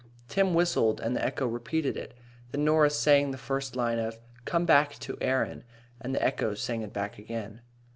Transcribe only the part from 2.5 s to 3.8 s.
Then Norah sang the first